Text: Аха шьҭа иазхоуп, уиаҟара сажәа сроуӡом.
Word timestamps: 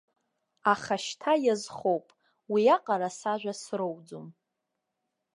Аха 0.73 0.95
шьҭа 1.03 1.33
иазхоуп, 1.45 2.05
уиаҟара 2.51 3.09
сажәа 3.17 3.53
сроуӡом. 3.61 4.27